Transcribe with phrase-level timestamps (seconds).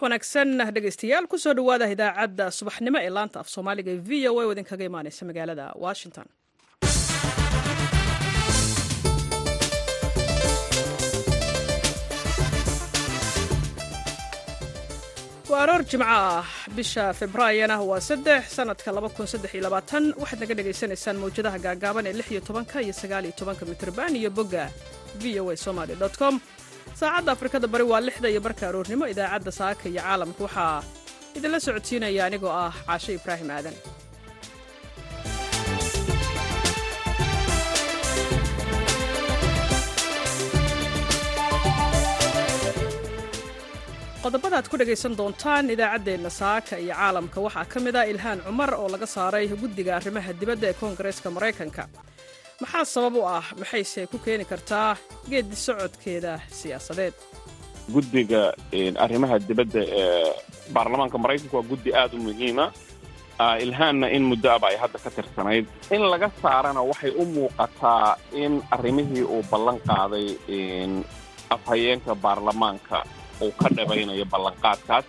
[0.00, 4.52] subax wanaagsan dhegaystayaal ku soo dhowaada idaacadda subaxnimo ee laanta af soomaaliga v o a
[4.52, 6.26] idinkaga imaaneysa magaalada washington.
[15.50, 16.46] Waa aroor jimco ah
[16.76, 18.90] bisha februaayana waa saddex sanadka
[20.22, 24.64] waxaad naga dhagaysanaysaan mawjadaha gaagaaban ee iyo tobanka iyo sagaaliyo tobanka mitrban iyo bogga
[25.20, 26.34] v o a somaly com
[27.00, 30.40] saacadda afrikada bari waa lixda iyo barka aroornimo idaacadda saaka iyo caalamka.
[30.46, 30.78] Waxaa
[31.36, 33.76] idinla socodsiinaya anigoo ah caashe ibraahim aadan.
[44.22, 47.38] Qodobada aad ku dhegaysan doontaan idaacaddeenna saaka iyo caalamka.
[47.46, 51.82] Waxaa ka mid ah ilhaan cumar oo laga saaray guddiga arrimaha dibadda ee koongareeska maraykanka
[52.62, 54.90] maxaa sabab u ah maxayse ku keeni kartaa
[55.30, 57.14] geeddi socodkeeda siyaasadeed?
[57.94, 58.42] Guddiga
[59.04, 60.32] arrimaha dibadda ee
[60.74, 62.66] baarlamaanka maraykanka waa guddi aad u muhiima.
[63.64, 65.64] Ilhaanna in muddo aba ay hadda ka tirsanayd.
[65.94, 70.26] In laga saarana waxay u muuqataa in arrimihii uu ballan qaaday
[71.54, 72.98] afhayeenka baarlamaanka
[73.44, 75.04] uu ka dhabaynayo ballanqaadkaas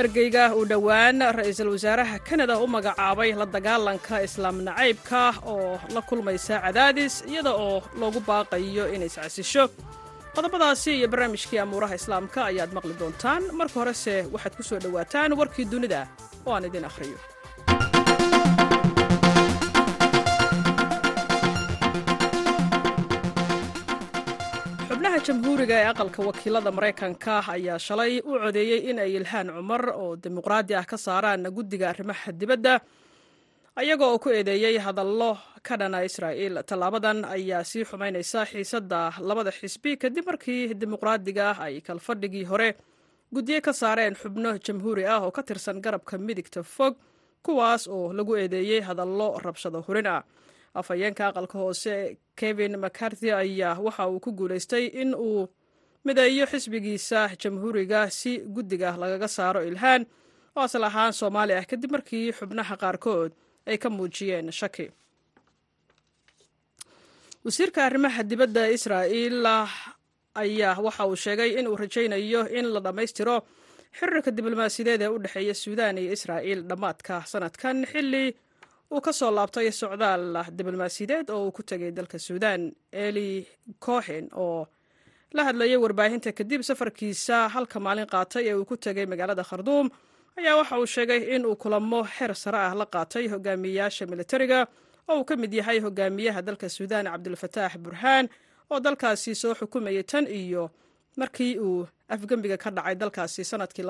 [0.00, 6.54] ergeyga uu dhowaan ra'iisul wasaaraha kanada u magacaabay la dagaalanka islaam nacaybka oo la kulmaysa
[6.64, 9.64] cadaadis iyada oo loogu baaqayo inay iscasisho
[10.36, 13.42] qodobadaasi iyo barnaamijkii amuuraha islaamka ayaad maqli doontaan.
[13.58, 16.00] Marka horese waxaad ku soo dhowaataan warkii dunida
[16.46, 17.16] oo aan idin akhriyo
[25.16, 30.16] xubnaha jamhuuriga ee aqalka wakiilada maraykanka ayaa shalay u codeeyey in ay ilhaan cumar oo
[30.16, 32.80] dimuqraadi ah ka saaraan guddiga arrimaha dibadda.
[33.76, 39.96] Ayaga oo ku eedeeyey hadallo ka dhana israa'iil tallaabadan ayaa sii xumaynaysa xiisadda labada xisbi
[39.96, 42.76] kadib markii dimuqraadiga ay kalfadhigii hore
[43.32, 46.94] guddiye ka saareen xubno jamhuuri ah oo ka tirsan garabka midigta fog
[47.42, 50.22] kuwaas oo lagu eedeeyey hadallo rabshado hurin ah
[50.74, 55.42] afhayeenka aqalka hoose kevin mccarthy ayaa waxa uu ku guulaystay in uu
[56.06, 60.02] mideeyo xisbigiisa jamhuuriga si guddiga lagaga saaro ilhaan
[60.56, 63.30] oo asal ahaan soomaali ah kadib markii xubnaha qaarkood
[63.70, 64.86] ay ka muujiyeen shaki.
[67.44, 69.46] Wasiirka arrimaha dibadda israa'iil
[70.42, 73.36] ayaa waxa uu sheegay in uu rajaynayo in la dhammaystiro
[73.98, 78.24] xiriirka diblomaasiyadeed ee u dhexeeya suudaan iyo israa'iil dhammaadka sanadkan xilli
[78.92, 80.24] uu ka soo laabtay socdaal
[80.58, 82.62] diblomaasiyadeed oo uu ku tegay dalka suudaan.
[82.92, 83.46] Eli
[83.84, 84.66] cohen oo
[85.36, 89.86] la hadlayay warbaahinta kadib safarkiisa halka maalin qaatay ee uu ku tegay magaalada kharduum
[90.38, 94.58] ayaa waxa uu sheegay in uu kulamo xeer sare ah la qaatay hogaamiyayaasha militariga
[95.08, 98.24] oo uu ka mid yahay hogaamiyaha dalka suudaan cabdulfataax burhaan
[98.70, 100.70] oo dalkaasi soo xukumayay tan iyo
[101.20, 103.84] markii uu afgembiga ka dhacay dalkaasi sannadkii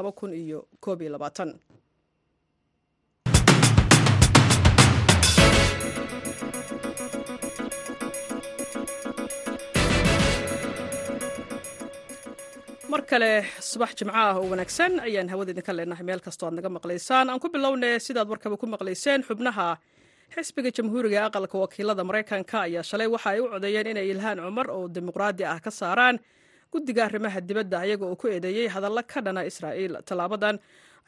[12.93, 13.31] mar kale
[13.71, 17.27] subax jimco ah oo wanaagsan ayaan hawada idinka leenahay meel kastoo aad naga maqlaysaan.
[17.31, 19.77] Aan ku bilowne sidaad warkaba ku maqlayseen xubnaha
[20.35, 24.89] xisbiga jamhuuriga aqalka wakiilada maraykanka ayaa shalay waxa ay u codeeyeen inay ilhaan cumar oo
[24.89, 26.19] dimuqraadi ah ka saaraan.
[26.73, 29.93] Guddiga arrimaha dibadda ayaga ku eedeeyey hadalla ka dhana israa'iil.
[30.07, 30.59] Tallaabadan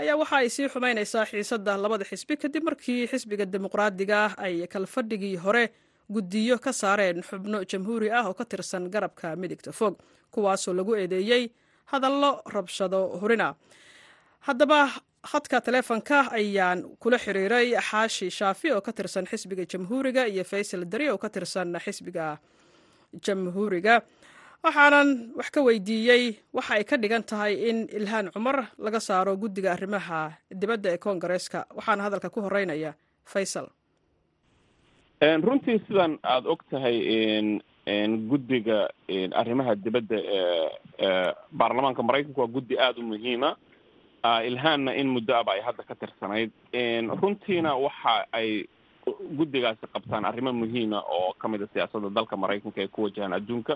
[0.03, 5.37] ayaa waxa ay sii xumaynaysaa xiisadda labada xisbi kadib markii xisbiga dimuqraadiga ah ay kalfadhigii
[5.44, 5.65] hore
[6.11, 9.94] guddiyo ka saareen xubno jamhuuri ah oo ka tirsan garabka midigta fog
[10.33, 11.50] kuwaasoo lagu eedeeyey
[11.93, 13.54] hadallo rabshado hurina.
[14.47, 14.81] Haddaba
[15.31, 21.09] khadka taleefonka ayaan kula xiriiray xaashi shaafi oo ka tirsan xisbiga jamhuuriga iyo faysal dari
[21.10, 22.38] oo ka tirsan xisbiga
[23.25, 24.03] jamhuuriga.
[24.65, 29.73] Waxaanan wax ka weydiiyey waxa ay ka dhigan tahay in ilhaan cumar laga saaro guddiga
[29.73, 31.67] arrimaha dibadda ee koongareeska.
[31.76, 32.94] Waxaana hadalka ku horeynaya
[33.25, 33.67] faysal.
[35.20, 36.96] Runtii sidan aada og tahay
[38.31, 38.79] guddiga
[39.40, 43.50] arrimaha dibadda ee baarlamaanka maraykanka waa guddi aada u muhiima.
[44.49, 46.50] Ilhaanna in muddo aba ay hadda ka tirsanayd.
[47.23, 48.49] Runtiina waxa ay
[49.38, 53.75] guddigaasi qabtaan arrimo muhiima oo ka mid a siyaasadda dalka maraykanka ay ku wajahaan adduunka.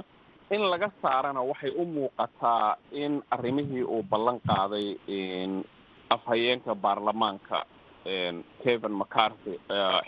[0.50, 4.86] In laga saarana waxay u muuqataa in arrimihii uu ballan qaaday
[6.10, 7.64] afhayeenka baarlamaanka
[8.62, 9.54] kevin mccarthy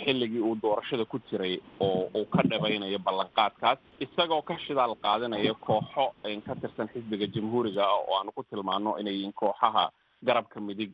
[0.04, 6.06] xilligii uu doorashada ku jiray oo uu ka dhabaynayo ballanqaadkaas isagoo ka shidaal qaadanaya kooxo
[6.46, 9.90] ka tirsan xisbiga jamhuuriga ah oo aanu ku tilmaano inay yihiin kooxaha
[10.26, 10.92] garabka midig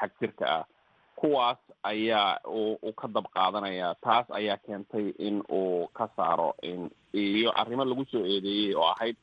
[0.00, 0.64] xagjirka ah.
[1.16, 6.52] Kuwaas ayaa uu ka dab qaadanaya taas ayaa keentay in uu ka saaro
[7.12, 9.16] iyo arrimo lagu soo eedeeyey oo ahayd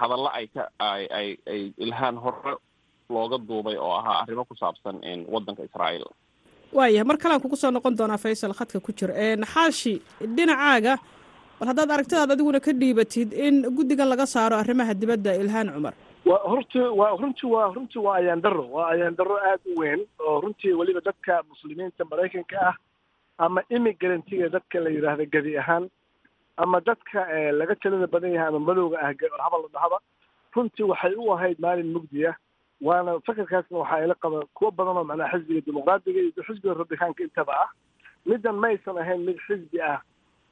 [0.00, 2.56] hadallo ay ka ay ay ay ilhaan hore
[3.10, 6.04] looga duubay oo ahaa arrimo ku saabsan waddanka israa'iil.
[6.72, 9.14] Waayahay mar kalean kugu soo noqon doonaa faysal khadka ku jira.
[9.54, 10.94] Xaashi dhinacaaga
[11.60, 15.94] bal haddaad aragtidaad adiguna ka dhiibatid in guddigan laga saaro arrimaha dibadda ilhaan cumar.
[16.24, 20.00] Wa horti waa runtii waa runtii waa ayaan daro waa ayaan daro aad u weyn
[20.18, 22.74] oo runtii weliba dadka muslimiinta maraykanka ah
[23.38, 25.84] ama immigrantga dadka la yidhaahda gedi ahaan
[26.56, 27.20] ama dadka
[27.60, 29.12] laga talada badan yahay ama madowga ah
[29.44, 29.98] habal la dhahaba
[30.56, 32.34] runtii waxay u ahayd maalin mugdi ah
[32.80, 37.52] waana fakarkaasna waxaa ila qaba kuwo badan oo macnaha xisbiga dimuqraadiga iyo xisbiga rabitaanka intaba
[37.64, 37.70] ah.
[38.26, 40.00] Middan ma aysan ahayn mid xisbi ah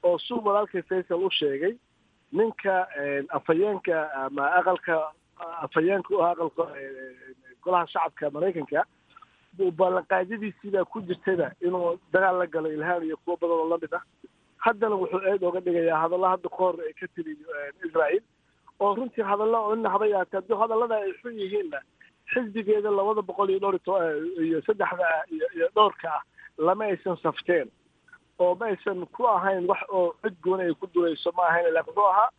[0.03, 1.75] oo suu walaalkay faysal u sheegay
[2.33, 2.89] ninka
[3.37, 5.13] afhayeenka ama aqalka
[5.67, 6.65] afhayeenka u ah aqalka
[7.65, 8.85] golaha shacabka maraykanka
[9.79, 14.03] ballanqaadyadiisiibaa ku jirtayba inuu dagaal la galo ilhaan iyo kuwo badan oo la mid ah.
[14.65, 17.37] Haddana wuxuu eed ooga dhigayaa hadalla hadda kahor ay ka tiri
[17.87, 18.23] israael
[18.81, 21.81] oo runtii hadalla oo ina haba yaatee haddii hadallada ay xun yihiinna
[22.33, 23.77] xisbigeeda labada boqol iyo dhowr
[24.47, 25.09] iyo saddexda
[25.57, 26.23] iyo dhowrka ah
[26.59, 27.69] lama aysan safteen.
[28.39, 31.95] Oo ma aysan ku ahayn wax oo cid gooni ay ku durayso ma ahayn laakiin
[31.97, 32.31] wuxuu ahaa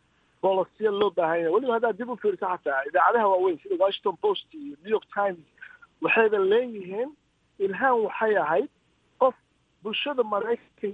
[0.42, 1.52] bolosiya loo baahan yahay.
[1.54, 5.44] Weliba haddaad dib u fiirso xataa idaacadaha waaweyn sida washington post iyo new york times
[6.02, 7.10] waxayba leeyihiin
[7.58, 8.68] ilhaan waxay ahayd
[9.22, 9.34] qof
[9.82, 10.90] bulshada maraykanka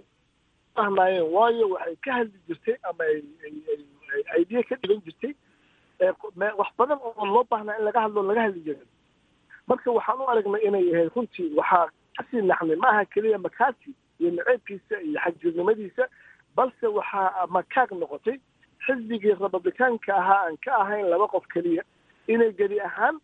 [0.82, 5.32] ahnaayeen waayo waxay ka hadli jirtay ama ay idea ka dhigan jirtay
[6.00, 8.88] wax badan oo loo baahnaa in laga hadlo laga hadli jirin.
[9.68, 11.86] Marka waxaan u aragnay inay ahayd runtii waxaa
[12.16, 16.08] ka sii naxnay maaha keliya makaasi iyo naceebkiisa iyo xagjirnimadiisa
[16.56, 18.38] balse waxaa makaag noqotay.
[18.86, 21.82] Xisbigii republicaanka ahaa aan ka ahayn laba qof keliya
[22.28, 23.20] inay gedi ahaan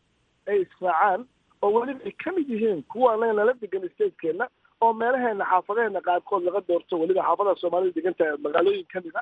[0.47, 1.25] ay israacaan
[1.63, 4.49] oo weliba ay ka mid yihiin anaga nala degan stateskeenna
[4.81, 9.17] oo meelaheena xaafadaheena qaarkood laga doorto weliba xaafadaha soomaalida degan tahay magaalooyin ka mid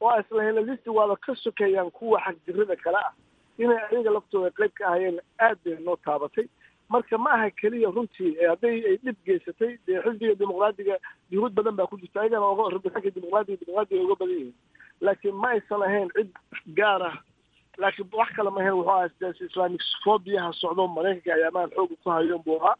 [0.00, 3.12] oo islahayna listi waaba ka sokeeyaan kuwa xagjirada kale ah.
[3.58, 6.46] Inay ayaga laftooda qayb ka ahayeen aad bay noo taabatay.
[6.88, 10.96] Marka ma aha keliya runtii hadday ay dhib geysatay dee xisbiga dimuqraadiga
[11.30, 12.20] yuhuud badan baa ku jirta.
[12.22, 14.54] Ayagana oga rabitaanka dimuqraadiga dimuqraadiga uga badan yihiin.
[15.00, 16.30] Laakiin ma aysan ahayn cid
[16.78, 17.16] gaar ah.
[17.78, 22.42] Laakiin wax kale ma ahayn wuxuu ahaa islamic phobiaha socdo maraykanka ayaamaan xooga ku hayoon
[22.46, 22.76] buu ahaa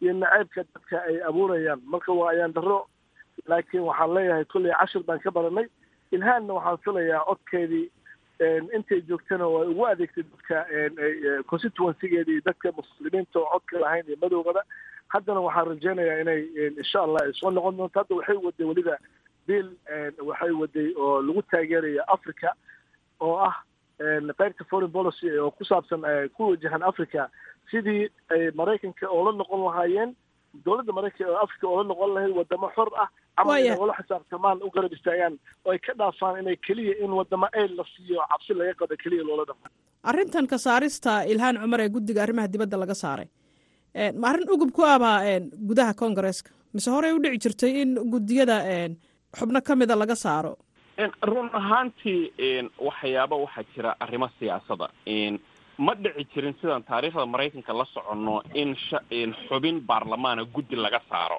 [0.00, 1.80] iyo naceybka dadka ay abuurayaan.
[1.88, 2.86] Marka waa ayaan daro
[3.48, 5.66] laakiin waxaan leeyahay kolley cashir baan ka baranay
[6.12, 7.86] ilhaanna waxaan filayaa codkeedii
[8.76, 10.56] intay joogtana way ugu adeegtay dadka
[11.50, 14.62] constituencygeeda iyo dadka muslimiinta oo codka lahayn iyo madowgaba
[15.08, 16.40] haddana waxaan rajeynayaa inay
[16.80, 17.98] insha allah ay soo noqon doonto.
[18.00, 18.96] Hadda waxay waday weliba
[19.46, 19.68] bill
[20.28, 22.48] waxay waday oo lagu taageeraya africa
[23.20, 23.56] oo ah
[24.38, 26.02] qaybta foreign policy oo ku saabsan
[26.36, 27.28] ku wajahan africa
[27.70, 30.14] sidii ay maraykanka oola noqon lahaayeen
[30.64, 33.08] dowladda maraykanka oo africa oola noqon lahayd wadamo xor ah
[33.40, 35.34] ama inay ula xisaabtamaan u garab istaagaan
[35.66, 39.24] oo ay ka dhaafaan inay keliya in wadamo ayl la siiyo cabsi laga qado keliya
[39.28, 39.68] loola dhaqmo
[40.10, 43.28] arrintan ka saarista ilhaan cumar ee guddiga arrimaha dibadda laga saaray.
[44.20, 45.16] Ma arrin ugub ku abaa
[45.68, 48.56] gudaha congaresska mise horey u dhici jirtay in guddiyada
[49.38, 50.52] xubno ka mida laga saaro?
[51.30, 52.20] Run ahaantii
[52.88, 54.86] waxyaaba waxaa jira arrimo siyaasada.
[55.86, 58.70] Ma dhici jirin sidaan taariikhda maraykanka la soconno in
[59.20, 61.38] in xubin baarlamaana guddi laga saaro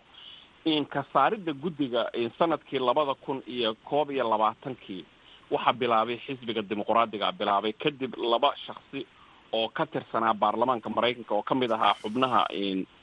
[0.89, 5.05] ka saaridda guddiga sannadkii labada kun iyo koob iyo labaatankii
[5.51, 9.05] waxaa bilaabay xisbiga dimuqraadiga bilaabay kadib laba shaksi
[9.53, 12.45] oo ka tirsanaa baarlamaanka maraykanka oo ka mid ahaa xubnaha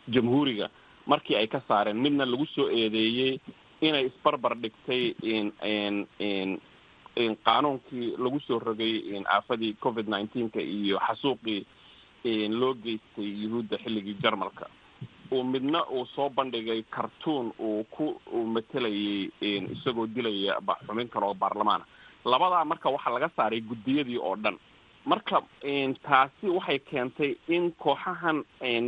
[0.08, 0.68] jamhuuriga.
[1.06, 3.38] Markii ay ka saareen midna lagu soo eedeeyey
[3.80, 5.14] inay isbarbar dhigtay
[7.44, 8.94] qaanuunkii lagu soo rogay
[9.26, 11.60] aafadii covid nineteenka iyo xasuuqii
[12.60, 14.66] loo geystay yuhuudda xilligii jarmalka
[15.32, 18.20] uu midna uu soo bandhigay cartoon uu ku
[18.54, 19.30] matelayay
[19.74, 21.84] isagoo dilaya xubin kale oo baarlamaana.
[22.24, 24.56] Labadaa marka waxaa laga saaray guddiyadii oo dhan.
[25.06, 25.42] Marka
[26.06, 28.42] taasi waxay keentay in kooxahan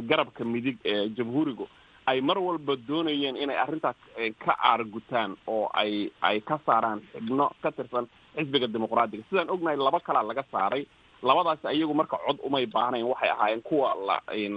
[0.09, 1.67] garabka midig ee jamhuurigu
[2.07, 3.97] ay mar walba doonayeen inay arrintaas
[4.45, 9.23] ka aargutaan oo ay ay ka saaraan xibno ka tirsan xisbiga dimuqraadiga.
[9.31, 10.87] Sidaan ognahay laba kalaa laga saaray.
[11.23, 14.17] Labadaas ayagu marka cod umay baahnayn waxay ahaayeen kuwa la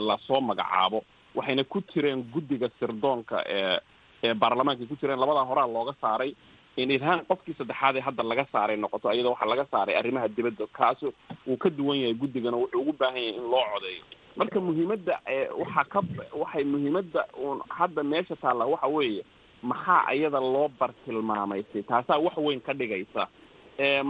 [0.09, 1.03] la soo magacaabo
[1.35, 3.77] waxayna ku jireen guddiga sirdoonka ee
[4.23, 6.31] ee baarlamaanka ku jireen labadaa horaa looga saaray.
[6.77, 11.07] Ilhaan qofkii saddexaad ee hadda laga saaray noqoto iyadoo waxaa laga saaray arrimaha dibadda kaasu
[11.47, 14.03] wuu ka duwan yahay guddigana wuxuu ugu baahan yahay in loo codeeyo.
[14.39, 15.15] Marka muhiimadda
[15.61, 15.99] waxaa ka
[16.41, 19.23] waxay muhiimadda uun hadda meesha taalla waxa weeye
[19.71, 23.27] maxaa iyada loo bartilmaamaysay taasaa wax weyn ka dhigaysa.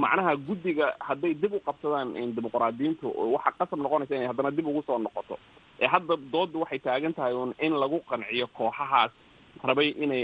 [0.04, 4.98] Macnaha guddiga hadday dib u qabsadaan dimuqraadiyiintu waxaa qasab noqonaysa inay haddana dib ugu soo
[5.08, 5.36] noqoto
[5.88, 9.12] hadda doodda waxay taagan tahay un in lagu qanciyo kooxahaas
[9.64, 10.24] rabay inay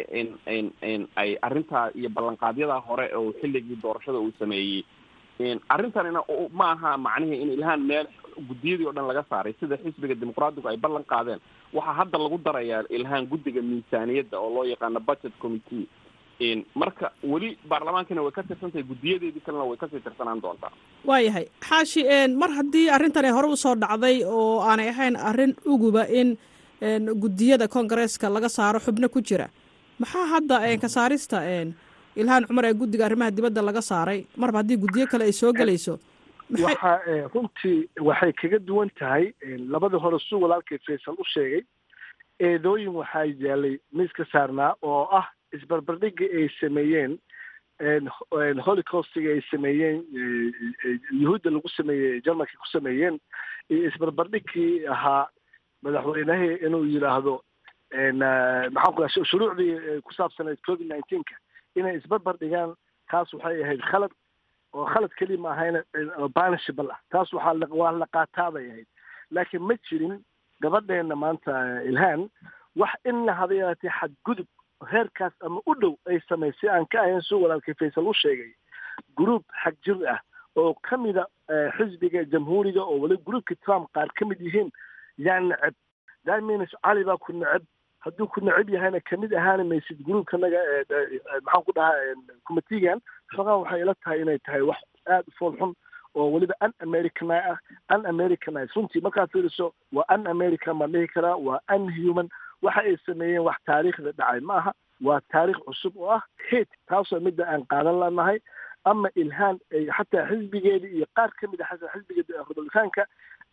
[1.16, 4.84] ay arrintaa iyo ballanqaadyadaa hore oo xilligii doorashada uu sameeyey.
[5.70, 6.22] Arrintanina
[6.60, 8.08] ma aha macnihii in ilhaan meel
[8.50, 11.40] guddiyadii o dhan laga saaray sida xisbiga dimuqraatigu ay ballan qaadeen
[11.74, 15.86] waxaa hadda lagu darayaa ilhaan guddiga miisaaniyadda oo loo yaqaano budget committee
[16.82, 20.72] marka weli baarlamaankina way ka tirsantahay guddiyadeedii kalena way ka sii tirsanaan doontaa.
[21.06, 22.03] Waayahay xaashi
[22.41, 26.38] mar haddii arrintani hore u soo dhacday oo aanay ahayn arrin uguba in
[27.24, 29.48] guddiyada koongareeska laga saaro xubno ku jira
[30.00, 31.38] maxaa hadda ka saarista
[32.22, 34.20] ilhaan cumar ee guddiga arrimaha dibadda laga saaray?
[34.38, 36.00] Marba haddii guddiyo kale ay soo gelayso
[36.63, 36.91] waxa
[37.34, 39.34] runtii waxay kaga duwan tahay
[39.74, 41.62] labadii hore suu walaalkay faysal u sheegay
[42.39, 47.18] eedooyin waxaa yaalay miiska saarnaa oo ah isbarbardhigii ay sameeyeen
[48.66, 50.04] holocaustigii ay sameeyeen
[51.22, 53.20] yuhuudda lagu sameeyey jarmalka ku sameeyeen
[53.70, 55.27] iyo isbarbardhigkii ahaa
[55.84, 57.36] madaxweynahii inuu yidhaahdo
[58.75, 61.36] maxaan ku shuruucdii ku saabsaneed covid nineteenka.
[61.75, 62.74] Inay isbarbar dhigaan
[63.12, 64.12] taas waxay ahayd khalad
[64.74, 65.84] oo khalad keliya ma ahayna
[66.36, 67.00] banishable ah.
[67.12, 68.88] Taas waxaa waa la qaataa bay ahayd.
[69.32, 70.16] Laakiin ma jirin
[70.62, 71.54] gabadheena maanta
[71.86, 72.30] ilhaan
[72.75, 74.48] wax inna haba yaatee xadgudub
[74.91, 78.51] heerkaas ama u dhow ay samaysay aan ka ahayn suu walaalkay faysal u sheegay
[79.17, 80.19] group xag jir ah
[80.55, 81.25] oo ka mida
[81.77, 84.72] xisbiga jamhuuriga oo wali groupka trump qaar ka mid yihiin
[85.17, 85.75] yaa neceb.
[86.43, 87.63] Means cali baa ku neceb.
[88.05, 90.60] Hadduu ku neceb yahayna ka mid ahaani maysid groupkanaga
[91.46, 92.15] maxaan ku dhahaa
[92.48, 93.00] committeegan
[93.36, 95.74] xogaa waxay ila tahay inay tahay wax aada u fool xun
[96.15, 97.57] oo weliba un americani ah
[97.96, 102.29] un americanize runtii markaad fiiriso waa un american baan dhihi karaa waa unhuman
[102.62, 104.40] waxa ay sameeyeen wax taariikhda dhacay.
[104.40, 104.72] Ma aha
[105.02, 108.40] waa taariikh cusub oo ah hate taasoo midda aan qaadan lanahay.
[108.86, 113.04] Ama ilhaan ay xataa xisbigeedii iyo qaar ka mid a xataa xisbiga republikaanka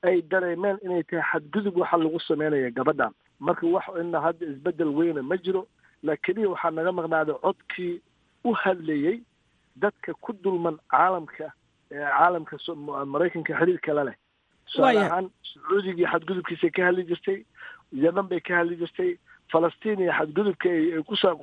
[0.09, 5.23] ay dareemeen inay tahay xadgudub waxa lagu sameynaya gabadhan marka wax ina hadda isbeddel weyna
[5.23, 5.67] ma jiro
[6.03, 7.95] la keliya waxaa naga maqnaaday codkii
[8.45, 9.17] u hadlayey
[9.77, 11.51] dadka ku dulman caalamka
[11.91, 12.57] caalamka
[13.15, 14.17] maraykanka xiriirka la leh
[14.67, 17.39] tusaale ahaan sacuudigii xadgudubkiisay ka hadli jirtay
[17.93, 19.17] yeman bay ka hadli jirtay
[19.53, 20.69] falastiin iyo xadgudubka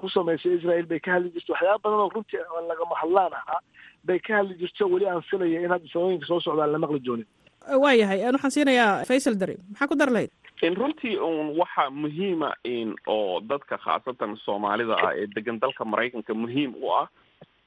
[0.01, 3.59] ku samaysay israel bay ka hadli jirtay waxyaaba badan oo runtii lagama hadlaan ahaa
[4.03, 7.27] bay ka hadli jirto weli aan filaya in hadda sanooyinka soo socdaan la maqli joonin
[7.83, 9.55] waayahay waxaan siinayaa faysal dari.
[9.69, 10.31] Maxaa ku dar lahayd
[10.77, 16.73] runtii un waxa muhiima in oo dadka khaasatan soomaalida ah ee degan dalka maraykanka muhiim
[16.83, 17.07] u ah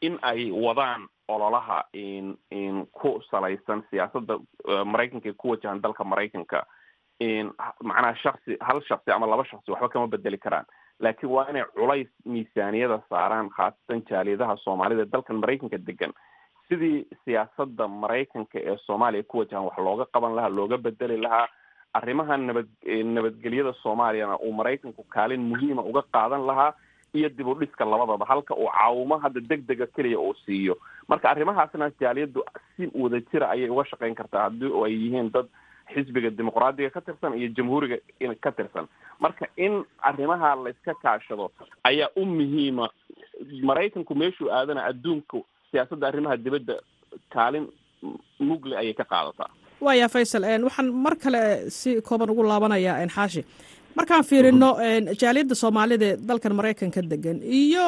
[0.00, 4.38] in ay wadaan ololaha in in ku salaysan siyaasadda
[4.92, 6.66] maraykanka ee ku wajahan dalka maraykanka
[7.82, 10.66] macnaha shaksi hal shaksi ama laba shaksi waxba kama bedeli karaan
[11.00, 16.12] laakiin waa inay culays miisaaniyada saaraan khaasatan jaaliyadaha soomaalida dalkan maraykanka degan
[16.68, 21.46] sidii siyaasadda maraykanka ee soomaaliya ku wajahan wax looga qaban lahaa looga bedeli lahaa
[21.98, 22.68] arrimaha nabad
[23.16, 26.72] nabadgelyada soomaaliyana uu maraykanku kaalin muhiima uga qaadan lahaa
[27.14, 30.74] iyo dib u dhiska labadaba halka uu caawimo hadda deg dega keliya uu siiyo
[31.08, 32.42] marka arrimahaasna jaaliyaddu
[32.76, 35.46] si wada jira ayay uga shaqayn kartaa haddii ay yihiin dad
[35.92, 37.96] xisbiga dimuqraadiga ka tirsan iyo jamhuuriga
[38.44, 38.86] ka tirsan.
[39.24, 39.74] Marka in
[40.08, 41.46] arrimaha layska kaashado
[41.90, 42.86] ayaa u muhiima.
[43.68, 45.38] Maraykanku meeshuu aadana adduunku
[45.70, 46.74] siyaasadda arrimaha dibadda
[47.34, 47.66] kaalin
[48.48, 49.50] mugle ayay ka qaadataa.
[49.84, 51.40] Waaya faysal waxaan mar kale
[51.78, 53.42] si kooban ugu laabanayaa xaashi.
[53.98, 54.70] Markaan fiirino
[55.22, 57.84] jaaliyadda soomaalida dalkan maraykanka degan iyo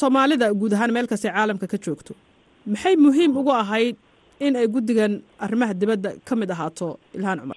[0.00, 2.12] soomaalida guud ahaan meel kastay caalamka ka joogto
[2.72, 3.96] maxay muhiim ugu ahayd
[4.40, 7.56] in ay guddigan arrimaha dibadda ka mid ahaato ilhaan cumar.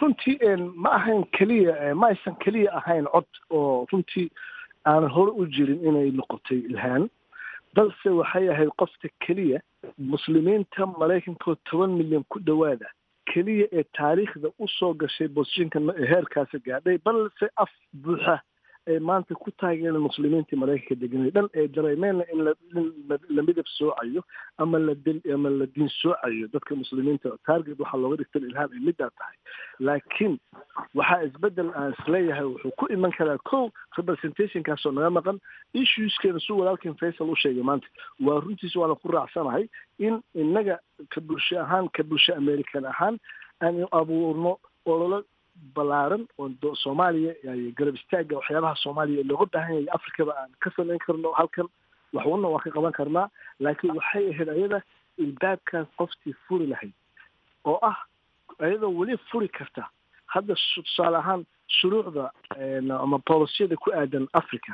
[0.00, 0.36] Runtii
[0.84, 4.30] ma ahayn keliya ma aysan keliya ahayn cod oo runtii
[4.86, 7.08] aanan hore u jirin inay noqotay ilhaan.
[7.76, 9.60] Balse waxay ahayd qofta keliya
[9.98, 12.88] muslimiinta maraykankaoo toban milyan ku dhowaada
[13.32, 15.78] keliya ee taariikhda u soo gashay bosishinka
[16.12, 16.98] heerkaasi gaadhay.
[17.04, 17.70] Balse af
[18.04, 18.40] buuxa
[18.86, 22.44] ay maanta ku taageereen muslimiintii maraykanka deganay dhan ee dareemeenna in
[23.36, 24.22] la midab soocayo
[24.58, 24.78] ama
[25.34, 29.36] ama la diin soocayo dadka muslimiinta target waxaa looga dhigta ilhaan ay middaa tahay.
[29.80, 30.38] Laakiin
[30.94, 35.38] waxaa isbeddel aan is leeyahay wuxuu ku iman karaa ko representationkaasoo naga maqan
[35.74, 37.86] issueskeena su walaalkin faysal u sheegay maanta.
[38.20, 40.78] Waa runtiis waana ku raacsanahay in inaga
[41.14, 43.18] ka bulsho ahaan ka bulsho american ahaan
[43.62, 45.24] aan abuurno ololo
[45.74, 47.32] ballaaran oo soomaaliya
[47.78, 51.68] garab istaaga waxyaabaha soomaaliya looga baahan yahay afrikaba aan ka samayn karno halkan
[52.12, 53.28] waxwana waan ka qaban karnaa
[53.60, 54.78] laakiin waxay ahayd ayada
[55.24, 56.92] ilbaabkaas qoftii furi lahayd
[57.64, 57.96] oo ah
[58.58, 59.88] ayadoo weli furi karta.
[60.26, 62.30] Hadda tusaale ahaan shuruucda
[63.04, 64.72] ama boolisiyada ku aadan africa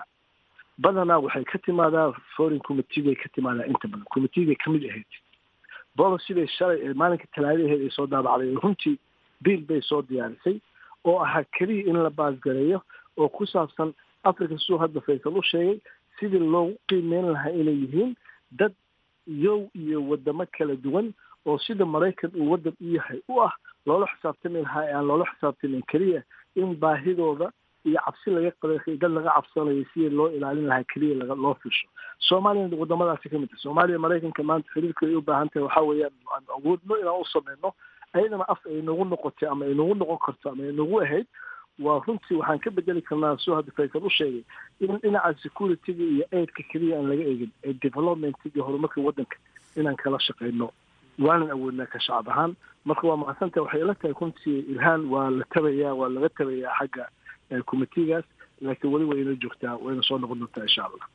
[0.79, 5.11] badanaa waxay ka timaadaa foreign committeegay ka timaadaa inta badan committeegay ka mid ahayd.
[5.97, 8.97] Boliciday shalay maalinka talaadaheed ay soo daabacday runtii
[9.45, 10.57] biil bay soo diyaarisay
[11.05, 12.81] oo ahaa keliya in la baasgareeyo
[13.19, 13.93] oo ku saabsan
[14.25, 15.79] africa suu hadda faysal u sheegay
[16.21, 18.15] sidii loogu qiimeyn lahaa inay yihiin
[18.51, 18.73] dad
[19.27, 21.13] yow iyo wadamo kala duwan
[21.47, 23.53] oo sida maraykan uu waddan u yahay u ah
[23.87, 26.23] loola xisaabtami lahaa ee aan loola xisaabtamin keliya
[26.55, 27.51] in baahidooda
[27.85, 31.89] iyo cabsi laga qabay dad laga cabsanayo sidii loo ilaalin lahaa keliya laga loo fisho
[32.29, 36.15] soomaaliyana wadamadaasi ka mid tahay soomaaliya maraykanka maanta xiriirka ay u baahan tahay waxaa weeyaan
[36.37, 37.75] aan awoodno inaan u sameyno
[38.13, 40.73] ayadana af ay nagu noqotay ama ay noqon karto ama ay
[41.05, 41.27] ahayd
[41.79, 44.45] waa runtii waxaan ka bedeli karnaa soo hadda faysal u sheegay
[44.81, 49.37] in dhinaca securityga iyo aidka keliya aan laga egin ee developmentka iyo horumarka waddanka
[49.77, 50.69] inaan kala shaqeyno
[51.19, 52.53] waanan awoodnaa ka shacab ahaan
[52.85, 57.05] marka waa mahadsantaha waxay ila tahay runtii ilhaan waa la tabayaa waa laga tabayaa xagga
[57.71, 58.25] committeegaas
[58.61, 61.07] laakiin weli wayna joogtaa wayna soo noqon doontaa insha allah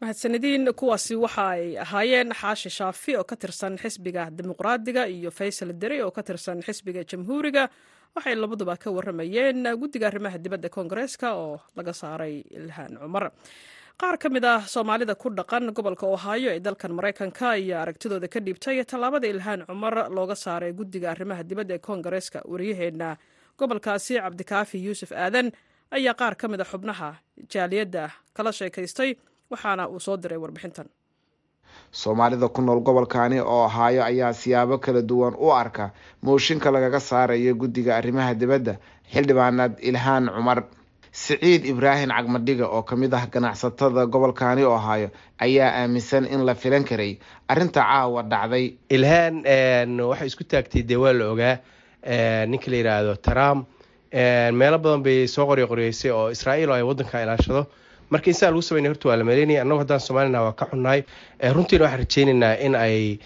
[0.00, 6.02] mahadsanediin kuwaasi waxa ay ahaayeen xaashi shaafi oo ka tirsan xisbiga dimuqraadiga iyo faysal deri
[6.02, 7.68] oo ka tirsan xisbiga jamhuuriga.
[8.16, 13.30] Waxay labaduba ka waramayeen guddiga arrimaha dibadda koongareeska oo laga saaray ilhaan cumar.
[13.98, 18.38] Qaar ka mid ah soomaalida ku dhaqan gobolka ohaayo ee dalkan maraykanka ayaa aragtidooda ka
[18.40, 22.42] dhiibtay tallaabada ilhaan cumar looga saaray guddiga arrimaha dibadda ee koongareeska.
[22.46, 23.16] Waryaheena
[23.58, 25.50] gobolkaasi cabdikaafi yuusuf aadan
[25.90, 27.10] ayaa qaar ka mid a xubnaha
[27.50, 29.10] jaaliyadda kala sheekaystay
[29.50, 30.86] waxaana uu soo diray warbixintan.
[31.92, 35.90] Soomaalida ku nool gobolkaani oo ohaayo ayaa siyaabo kala duwan u arka
[36.22, 38.78] mooshinka lagaga saarayo guddiga arrimaha dibadda
[39.12, 40.64] xildhibaanad ilhaan cumar.
[41.12, 45.08] Siciid ibraahim cagmadhiga oo ka mid ah ganacsatada gobolkaani ohaayo
[45.40, 47.18] ayaa aaminsan in la filan karay.
[47.48, 48.76] Arrinta caawa dhacday.
[48.90, 51.56] Ilhaan waxay isku taagtay dee waa la ogaa
[52.46, 53.68] ninka la yidhaahdo trump
[54.52, 57.66] meelo badan bay soo qoryo qoryeysay oo israa'iil oo ay waddanka ilaashado
[58.10, 61.00] marka insaa lagu sameynay horta waa la maleynaya annagu haddaan soomaalina waa ka xunnahay
[61.56, 63.18] runtiina waxaan rajeynaynaa in ay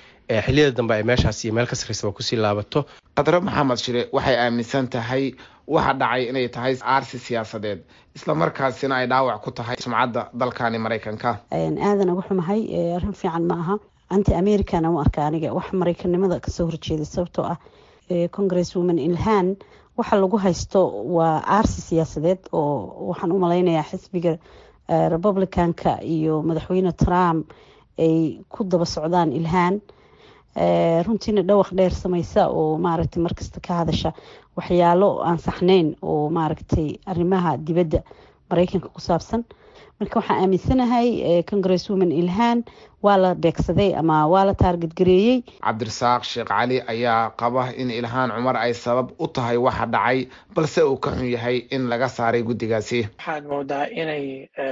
[0.47, 2.85] xiliyada dambe ay meeshaas iyo meel ka sarraysaba ku sii laabato.
[3.17, 5.35] Khadre maxamed shire waxay aaminsan tahay
[5.67, 7.81] waxa dhacay inay tahay aarsi siyaasadeed.
[8.17, 11.31] Islamarkaasina ay dhaawac ku tahay sumcadda dalkani maraykanka.
[11.53, 12.61] Aadan uga xumahay
[12.97, 13.75] arrin fiican ma aha.
[14.11, 15.53] Anti americana u arka aniga.
[15.53, 17.57] Wax maraykanimada ka soo horjeeday sababtoo ah
[18.37, 19.57] congress woman ilhaan
[19.97, 20.81] waxa lagu haysto
[21.17, 24.39] waa aarsi siyaasadeed oo waxaan u malaynayaa xisbiga
[25.15, 27.53] republicanka iyo madaxweyne trump
[27.99, 29.81] ay ku daba socdaan ilhaan.
[31.07, 34.13] Runtiina dhawaq dheer samaysa oo maaragtay markasta ka hadasha
[34.57, 38.03] waxyaalo aan saxnayn oo maaragtay arrimaha dibadda
[38.51, 39.45] maraykanka ku saabsan.
[40.01, 42.65] Marka waxaan aaminsanahay congress woman ilhaan
[43.07, 45.37] waa la beegsaday ama waa la taargadgareeyey
[45.67, 50.19] cabdirasaaq sheekh cali ayaa qaba in ilhaan cumar ay sabab u tahay waxa dhacay
[50.55, 53.01] balse uu ka xun yahay in laga saaray guddigaasi.
[53.19, 54.25] Waxaad moodaa inay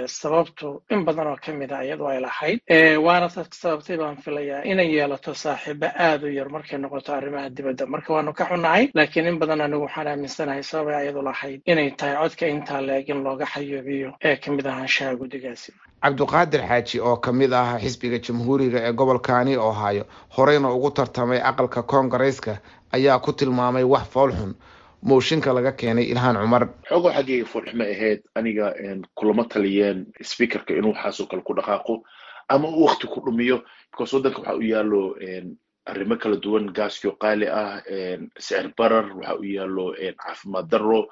[0.07, 2.59] sababtu in badan oo ka mid a iyadu ay lahayd.
[3.07, 3.29] Waana
[3.61, 7.87] sababtay baan filayaa inay yeelato saaxiibo aada u yar markay noqoto arrimaha dibadda.
[7.87, 12.17] Marka waanu ka xunnahay laakiin in badan anigu waxaan aaminsanahay sababay ayadu lahayd inay tahay
[12.23, 17.33] codka intaa leeg in looga xayoobiyo ee ka mid ahaanshaha guddigaasi cabdiqaadir xaaji oo ka
[17.33, 20.05] mid ah xisbiga jamhuuriga ee gobolkaani ohaayo
[20.37, 22.59] horeyna ugu tartamay aqalka koongareeska
[22.93, 24.55] ayaa ku tilmaamay wax foolxun
[25.03, 26.69] mooshinka laga keenay ilhaan cumar.
[26.89, 28.73] Xoogo xaggayga foolxumo ahayd aniga
[29.15, 32.03] kulama taliyeen speakerka inuu waxaasoo kale ku dhaqaaqo
[32.49, 35.17] ama uu wakti ku dhumiyo because waddanka waxa u yaalo
[35.87, 37.81] arrimo kala duwan gaaskio qaali ah
[38.39, 41.09] sicir barar waxa u yaalo caafimaad darro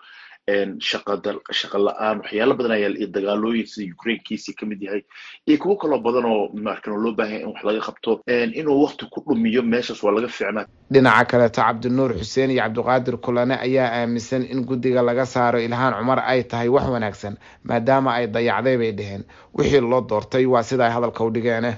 [0.80, 5.02] shaqa la'aan waxyaala badan ayaa iyo dagaalooyin sida ukrainekiisii ka mid yahay.
[5.46, 9.20] Iyo kuwo kaloo badan oo markan loo baahanya in wax laga qabto inuu wakti ku
[9.26, 10.66] dhumiyo meeshaas waa laga fiicnaa.
[10.92, 16.18] Dhinaca kaleto cabdinuur xuseen iyo cabdiqaadir kulane ayaa aaminsan in guddiga laga saaro ilhaan cumar
[16.24, 20.92] ay tahay wax wanaagsan maadaama ay dayacday bay dheheen wixii loo doortay waa sida ay
[20.92, 21.74] hadalka u dhigeen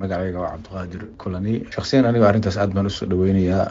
[0.00, 3.64] magacayga waa cabdiqaadir kulani shaksiyan anigo arrintaas aad baan u soo dhaweynayaa.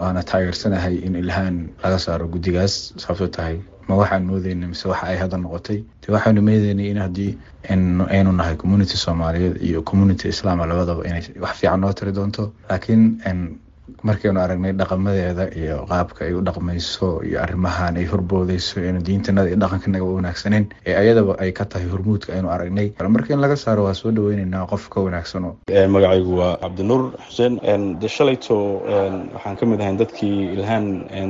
[0.00, 3.56] Waana taageersanahay in ilhaan laga saaro guddigaas sababto tahay
[3.88, 5.78] ma waxaan moodeyna mise waxa ay hadda noqotay?
[6.02, 11.56] De waxaanu meedeynay in haddii aynu nahay community soomaaliyeed iyo community islaama labadaba inay wax
[11.60, 12.52] fiican noo tiri doonto.
[12.68, 13.02] Laakiin
[14.08, 19.58] markaynu aragnay dhaqamadeeda iyo qaabka ay u dhaqmayso iyo arrimahan ay horboodeyso inu diintanada iyo
[19.64, 22.88] dhaqankanaga u wanaagsaneyn ee ayadaba ay ka tahay hormuudka aynu aragnay.
[23.16, 25.50] Marka in laga saaro waa soo dhaweyneynaa qof ka wanaagsano
[25.94, 28.56] magacaygu waa cabdinuur xuseen de shalayto
[29.34, 30.86] waxaan ka mid ahayn dadkii ilhaan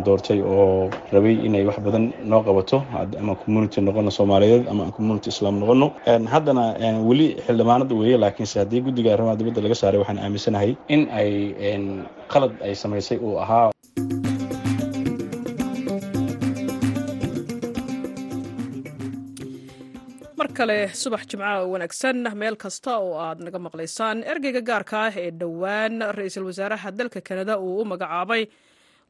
[0.06, 2.78] doortay oo rabay inay wax badan noo qabato
[3.20, 5.88] ama community noqono soomaaliyeed ama community islaam noqono.
[6.34, 6.64] Haddana
[7.08, 11.30] weli xildhibaanada weeye laakiinse haddii guddiga arrimaha dibadda laga saaray waxaan aaminsanahay in ay
[12.32, 13.68] qalad ay samaysay uu ahaa.
[20.60, 25.30] Kale subax jimcaha oo wanaagsan meel kasta oo aad naga maqlaysaan ergeyga gaarka ah ee
[25.40, 28.42] dhowaan ra'iisul wasaaraha dalka kanada uu u magacaabay.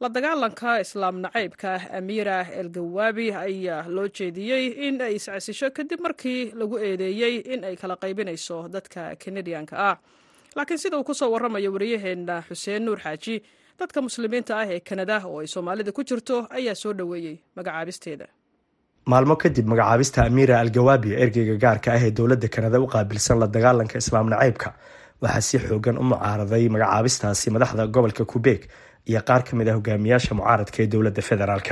[0.00, 6.00] La dagaalanka islaam nacaybka ah amiira el gawaabi ayaa loo jeediyey in ay iscasisho kadib
[6.06, 9.96] markii lagu eedeeyey in ay kala qaybinayso dadka kanadiyanka ah
[10.56, 13.34] laakiin sida uu ku soo warramayo wariyaheenna xuseen nuur xaaji
[13.80, 18.26] dadka muslimiinta ah ee kanada oo ay soomaalida ku jirto ayaa soo dhoweeyey magacaabisteeda.
[19.10, 23.96] Maalmo kadib magacaabista amiira algawaabi ergeyga gaarka ah ee dowladda kanada u qaabilsan la dagaalanka
[24.02, 24.68] islaam nacaybka
[25.22, 28.60] waxaa si xoogan u mucaaraday magacaabistaasi madaxda gobolka kubeeg
[29.10, 31.68] iyo qaar ka mid ah hogaamiyaasha mucaaradka ee dowladda federaalk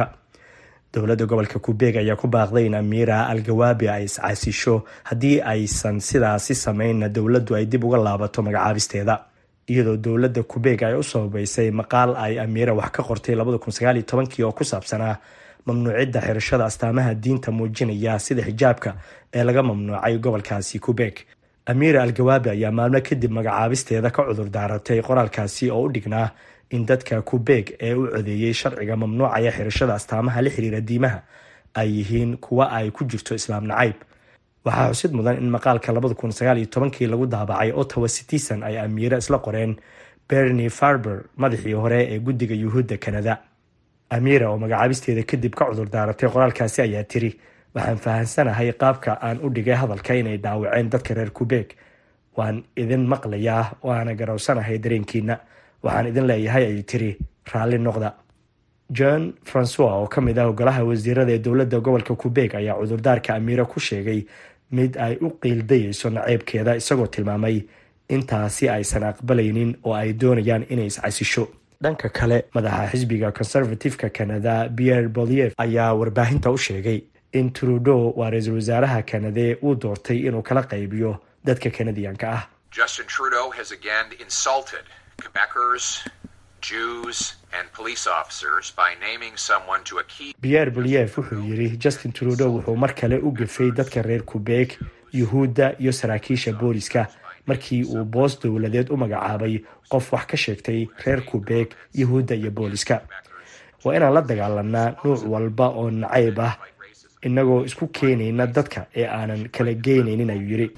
[0.95, 7.09] dowladda gobolka kubeeg ayaa ku baaqday in amiira algawaabi ay iscaasisho haddii aysan sidaasi sameynna
[7.09, 9.15] dowladdu ay dib uga laabato magacaabisteeda
[9.69, 13.35] iyadoo dowladda kubeeg ay u sababeysay maqaal ay amiira wax ka qortay
[14.45, 15.17] oo ku saabsanaa
[15.67, 18.91] mamnuucidda xirashada astaamaha diinta muujinaya sida xijaabka
[19.35, 21.17] ee laga mamnuucay gobolkaasi kubeeg
[21.67, 26.29] amiira algawaabi ayaa maalmo kadib magacaabisteeda ka cudur daaratay qoraalkaasi oo u dhignaa
[26.71, 31.21] in dadka kubeeg ee u codeeyey sharciga mamnuucaya xirashada astaamaha la xiriira diimaha
[31.75, 33.97] ay yihiin kuwa ay ku jirto islaam nacayb
[34.65, 35.93] waxaa xusid mudan in maqaalka
[36.97, 39.77] kii lagu daabacay ottawa citizen ay amiira isla qoreen
[40.29, 43.39] berni farber madaxii hore ee guddiga yuhuudda kanada.
[44.11, 47.31] Amiira oo magacaabisteeda kadib ka cudur daaratay qoraalkaasi ayaa tiri
[47.75, 51.69] waxaan fahansanahay qaabka aan u dhigay hadalka inay dhaawaceen dadka reer kubeeg
[52.37, 55.39] waan idin maqlayaa waana garowsanahay dareenkiina
[55.83, 57.11] waxaan idin leeyahay ay tiri
[57.53, 58.11] raalli noqda.
[58.91, 63.65] John francois oo ka mid ah golaha wasiirada ee dowladda gobolka kubeeg ayaa cudurdaarka amiira
[63.65, 64.25] ku sheegay
[64.71, 67.57] mid ay u qiildayeyso naceybkeeda isagoo tilmaamay
[68.09, 71.45] intaasi aysan aqbalaynin oo ay doonayaan inay iscasisho
[71.83, 76.99] dhanka kale madaxa xisbiga conservative-ka canada pierre boliev ayaa warbaahinta u sheegay
[77.33, 81.13] in trudeau waa ra'iisul wasaaraha kanade uu doortay inuu kala qaybiyo
[81.45, 82.43] dadka kanadiyanka ah
[85.23, 85.87] Quebecers,
[86.61, 87.19] Jews,
[87.57, 90.29] and police officers by naming someone to a key.
[90.45, 94.69] pierre boliev wuxuu yidhi justin trudeau wuxuu mar kale u gafay dadka reer kubeeg
[95.21, 97.07] yuhuudda iyo saraakiisha booliska
[97.47, 99.55] markii uu boos dowladeed u magacaabay
[99.93, 101.69] qof wax ka sheegtay reer kubeeg
[102.01, 103.01] yuhuudda iyo booliska
[103.85, 106.55] waa inaan la dagaalanaa nuuc walba oo nacayb ah
[107.23, 110.69] inagoo isku keenayna dadka ee aanan kala geynaynin ayuu yidhi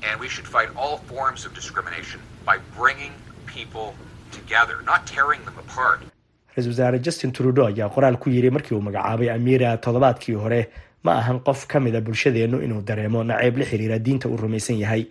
[6.57, 10.61] Ra'iisul wasaare justin trudeau ayaa qoraal ku yiri markii uu magacaabay amiira toddobaadkii hore
[11.05, 15.07] ma ahan qof ka mida bulshadeennu inuu dareemo nacayb la xiriira diinta uu rumaysan yahay.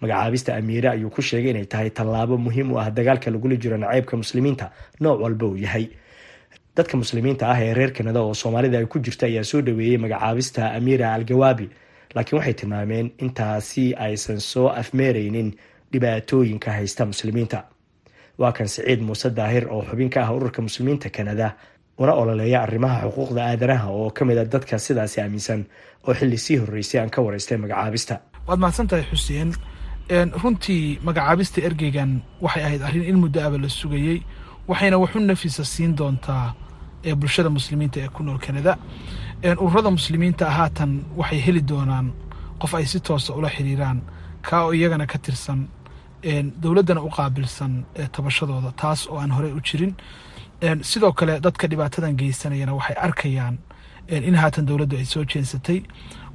[0.00, 4.16] Magacaabista amiire ayuu ku sheegay inay tahay tallaabo muhiim u ah dagaalka lagula jiro nacaybka
[4.16, 5.88] muslimiinta nooc walba uu yahay.
[6.76, 10.72] Dadka muslimiinta ah ee reer kanada oo soomaalida ay ku jirta ayaa soo dhaweeyey magacaabista
[10.78, 11.70] amiira algawaabi
[12.14, 15.52] laakiin waxay tilmaameen intaasi aysan soo afmeereynin
[15.92, 17.62] dhibaatooyinka haysta muslimiinta
[18.40, 21.48] waa kan siciid muuse daahir oo xubin ka ah ururka muslimiinta kanada
[22.02, 25.60] una ololeeya arrimaha xuquuqda aadanaha oo ka mid a dadka sidaasi aaminsan
[26.06, 28.14] oo xilli sii horreysay aan ka waraystay magacaabista.
[28.46, 29.50] Waad mahadsan tahay xuseen
[30.42, 34.18] runtii magacaabista ergeygan waxay ahayd arrin in muddo aba la sugayey
[34.68, 36.54] waxayna waxu nafisa siin doontaa
[37.04, 38.72] ee bulshada muslimiinta ee ku nool kanada.
[39.64, 42.06] Ururada muslimiinta haatan waxay heli doonaan
[42.60, 43.98] qof ay si toosa ula xiriiraan
[44.42, 45.68] kaa oo iyagana ka tirsan
[46.62, 49.94] dowladdana u qaabilsan tabashadooda taas oo aan horey u jirin.
[50.82, 53.58] Sidoo kale dadka dhibaatadan geysanayana waxay arkayaan
[54.08, 55.82] in haatan dowladdu ay soo jeensatay.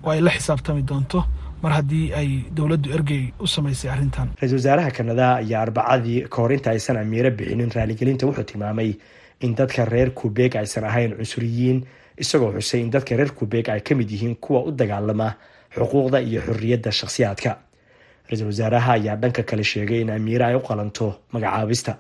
[0.04, 1.24] Oo ay la xisaabtami doonto
[1.64, 4.30] mar haddii ay dowladdu ergey u samaysay arrintan.
[4.42, 8.94] Ra'iisul wasaaraha kanada ayaa arbacadii kahor inta aysan amiiro bixinin raaligelinta wuxuu tilmaamay
[9.42, 11.84] in dadka reer kubeeg aysan ahayn cunsuriyiin
[12.18, 15.34] isagoo xusay in dadka reer kubeeg ay ka mid yihiin kuwa u dagaalama
[15.76, 17.58] xuquuqda iyo xorriyadda shakhsiyaadka
[18.30, 21.98] ra'iisul wasaaraha ayaa dhanka kale sheegay in amiire ay u qalanto magacaabista.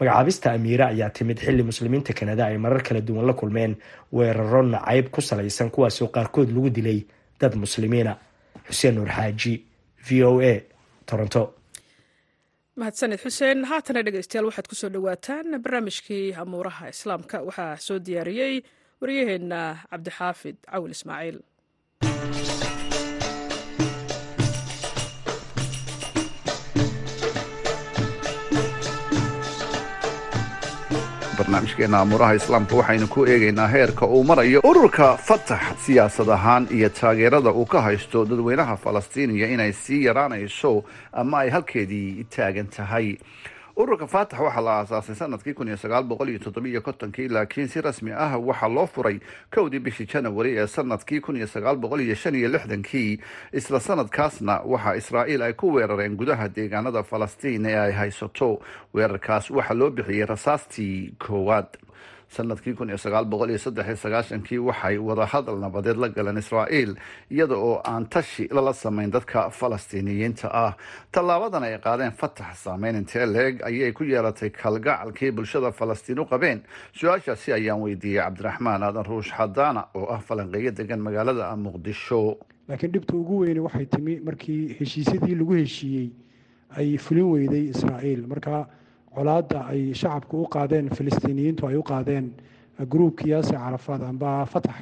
[0.00, 3.76] Magacaabista amiire ayaa timid xilli muslimiinta kanada ay marar kala duwan la kulmeen
[4.12, 7.00] weeraro nacayb ku salaysan kuwaasoo qaarkood lagu dilay
[7.40, 8.16] dad muslimiina.
[8.68, 9.54] Xuseen nuur xaaji
[10.06, 10.54] v o a
[11.06, 11.54] toronto.
[12.78, 17.42] Mahadsaned xuseen haatana dhegeystayaal waxaad ku soo dhowaataan barnaamijkii amuuraha islaamka.
[17.48, 18.62] Waxaa soo diyaariyey
[19.00, 21.38] waryaheenna cabdixaafid cawil ismaaciil
[31.38, 37.50] barnaamijkeena amuuraha islaamka waxaynu ku eegaynaa heerka uu marayo ururka fatax siyaasad ahaan iyo taageerada
[37.52, 43.16] uu ka haysto dadweynaha falastiiniya inay sii yaraanayso ama ay halkeedii taagan tahay
[43.78, 47.80] ururka faatax waxaa la aasaasay sannadkii kun iyo sagaal boqol iyo toddobiiyo kontonkii laakiin si
[47.80, 49.20] rasmi ah waxaa loo furay
[49.54, 53.20] kowdii bishii janawari ee sannadkii kun iyo sagaal boqol iyo shan iyo lixdankii.
[53.52, 58.58] Isla sanadkaasna waxaa israa'iil ay ku weerareen gudaha deegaanada falastiin ee ay haysato.
[58.94, 61.70] Weerarkaas waxaa loo bixiyey rasaastii koowaad
[62.28, 62.74] sannadkii
[63.96, 66.94] sagaashankii waxay wadahadal nabadeed la galeen israa'iil
[67.30, 70.72] iyada oo aan tashi lala samayn dadka falastiiniyiinta ah.
[71.12, 76.62] Tallaabadan ay qaadeen fatax saameyn intee leeg ayay ku yeelatay kalgacalkii bulshada falastiin u qabeen
[76.92, 82.38] su'aashaasi ayaan weydiiyey cabdiraxmaan aadan ruush xadaana oo ah falanqeeyo degan magaalada muqdisho.
[82.68, 86.10] Laakiin dhibta ugu weyne waxay timi markii heshiisyadii lagu heshiiyey
[86.76, 88.26] ay fulin weyday israa'iil.
[88.28, 88.68] Marka
[89.18, 92.26] colaadda ay shacabku u qaadeen falastiiniyiintu ay u qaadeen
[92.92, 94.78] gruubkii yaasir carafaad amba fatax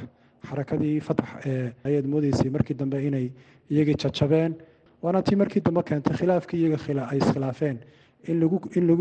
[0.49, 3.27] xarakadii fatax ee ayaad moodeysay markii dambe inay
[3.71, 4.53] iyagii jajabeen.
[5.03, 7.79] Waana tii markii dambe keentay khilaafkii iyaga ay iskhilaafeen
[8.29, 8.41] in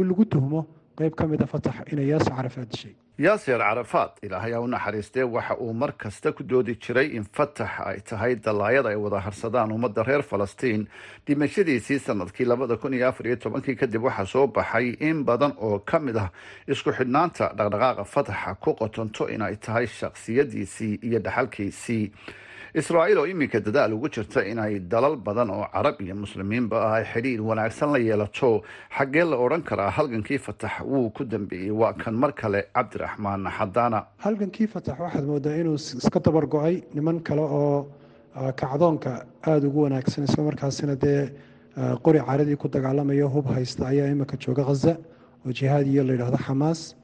[0.10, 0.65] lagu tuhmo
[0.98, 2.94] qeyb ka mid a fatax inay yaasir carafaad dishay.
[3.20, 7.70] Yaasir carafaad ilaahay ha u naxariistee waxa uu mar kasta ku doodi jiray in fatax
[7.86, 10.88] ay tahay dallaayad ay wada harsadaan ummadda reer falastiin.
[11.28, 15.80] Dhimashadiisii sannadkii labada kun iyo afar iyo tobankii kadib waxaa soo baxay in badan oo
[15.80, 16.30] ka mid ah
[16.68, 22.12] isku xidhnaanta dhaqdhaqaaqa fataxa ku qotonto inay tahay shakhsiyadiisii iyo dhaxalkiisii
[22.82, 27.42] israa'iil oo iminka dadaal ugu jirta inay dalal badan oo carab iyo muslimiinba ah xidhiir
[27.50, 28.62] wanaagsan la yeelato.
[28.98, 31.72] Xaggee la odhan karaa halgankii fatax wuu ku dambeeyey.
[31.72, 34.00] Waa kan mar kale cabdiraxmaan xadaana.
[34.26, 37.88] Halgankii fatax waxaad moodaa inuu iska dabar go'ay niman kale oo
[38.60, 41.32] kacdoonka aada ugu wanaagsan isla markaasina dee
[42.04, 44.94] qori caradii ku dagaalamaya hub haysta ayaa iminka jooga khaza
[45.46, 46.96] oo jihaadiyo la yidhaahdo xamaas.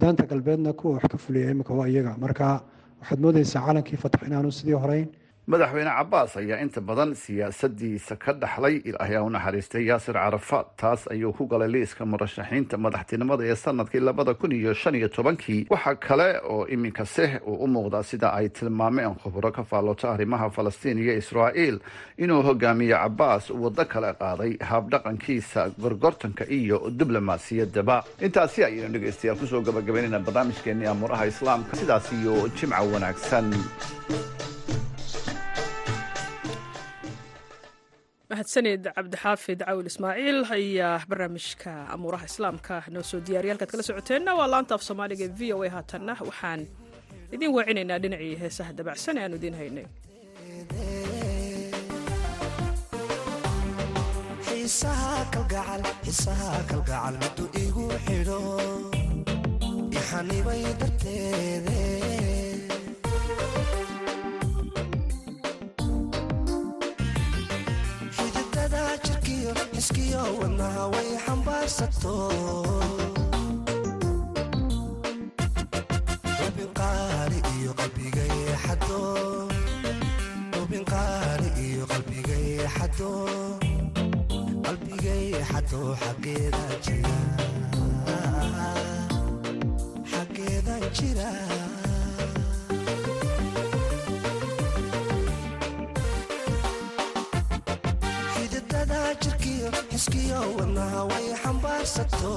[0.00, 2.14] Daanta galbeedna kuwa wax ka fuliya iminka waa iyaga.
[2.18, 2.62] Marka
[3.00, 5.08] waxaad moodeysaa calankii fatax inaanu sidii horeyn
[5.50, 11.32] madaxweyne cabaas ayaa inta badan siyaasadiisa ka dhaxlay ha u naxariistay yaasir carafaad taas ayuu
[11.38, 15.66] ku galay liiska murashaxiinta madaxtinimada ee sannadkii labada kun iyo shan iyo tobankii.
[15.70, 20.50] Waxaa kale oo iminka seh uu u muuqdaa sida ay tilmaameen khuburo ka faallota arrimaha
[20.50, 21.76] falastiin iyo israa'iil
[22.22, 29.60] inuu hogaamiye cabaas waddo kale qaaday habdhaqankiisa gorgortanka iyo diblomaasiyaddaba intaasi ayaynu dhegeystayaal ku soo
[29.68, 31.72] gabagabaynayna barnaamijkeenii amuuraha islaamka.
[31.80, 33.46] Sidaas iyo jimca wanaagsan
[38.30, 42.74] mahadsaned cabdixaafid cawil ismaaciil ayaa barnaamijka amuuraha islaamka.
[42.94, 46.12] Noo soo diyaariya halkaad kala socoteenna waa laanta af soomaaliga e v o a haatanna
[46.28, 46.60] waxaan
[47.34, 49.86] idiin weecinaynaa dhinacii heesaha dabacsan ee aanu idiin haynay
[69.78, 72.14] iskiyo wadnaha way xambaarsato.
[76.38, 78.34] Hubin qaali iyo qalbigay
[78.64, 79.00] xado
[84.64, 86.62] qalbigay xado xaggeeda
[91.00, 91.28] jira
[99.60, 102.32] xaggeedan jira iskiyo wadnaha way xambaarsato.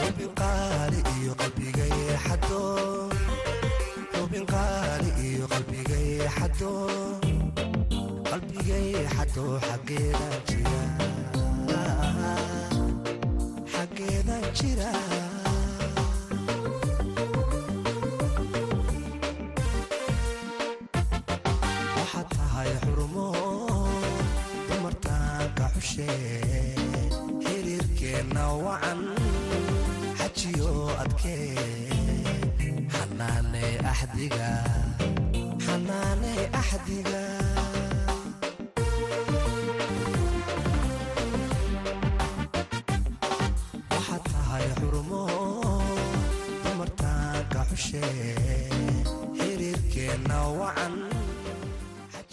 [0.00, 2.62] Hubin qaali iyo qalbigay xado
[13.72, 14.90] xaggeeda jira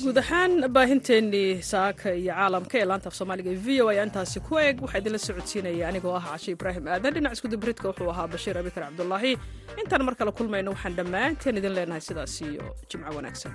[0.04, 4.54] guud ahaan baahinteennii saaka iyo caalamka ee laanta af soomaaliga v o ayaa intaasi ku
[4.64, 7.14] eeg waxaa idinla socodsiinaya anigoo ah cashe ibraahim aadan.
[7.16, 9.32] Dhinac iskudubridka wuxuu ahaa bashiir abikar cabdulaahi
[9.82, 13.54] intaan mar kale kulmayno waxaan dhammaanteen idin leenahay sidaas iyo jimco wanaagsan